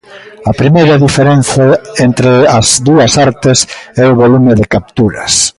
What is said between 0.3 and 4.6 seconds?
A primeira diferenza entre as dúas artes é o volume